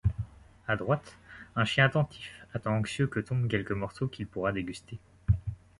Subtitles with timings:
[0.67, 1.15] À droite,
[1.55, 4.97] un chien attentif attend anxieux que tombe quelque morceau qu'il pourra déguster.